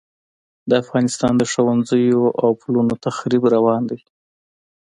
د 0.69 0.71
افغانستان 0.83 1.33
د 1.37 1.43
ښوونځیو 1.51 2.23
او 2.41 2.49
پلونو 2.61 2.93
تخریب 3.05 3.43
روان 3.55 3.81
دی. 3.89 3.99